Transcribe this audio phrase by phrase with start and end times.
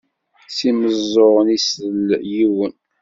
[0.57, 2.73] S imeẓẓuɣen i isell yiwen.